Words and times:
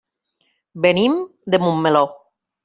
Venim 0.85 1.19
de 1.57 1.61
Montmeló. 1.65 2.03